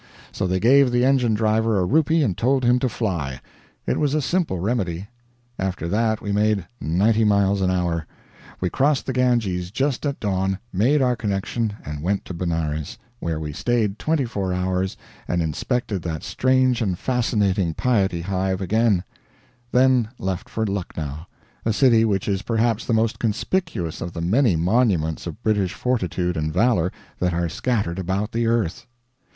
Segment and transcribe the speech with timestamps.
[0.31, 3.39] So they gave the engine driver a rupee and told him to fly.
[3.85, 5.09] It was a simple remedy.
[5.59, 8.07] After that we made ninety miles an hour.
[8.59, 13.39] We crossed the Ganges just at dawn, made our connection, and went to Benares, where
[13.39, 19.03] we stayed twenty four hours and inspected that strange and fascinating piety hive again;
[19.71, 21.27] then left for Lucknow,
[21.63, 26.37] a city which is perhaps the most conspicuous of the many monuments of British fortitude
[26.37, 28.87] and valor that are scattered about the earth.